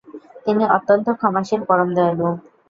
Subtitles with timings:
[0.45, 2.27] তিনি অত্যন্ত ক্ষমাশীল, পরম দয়ালু।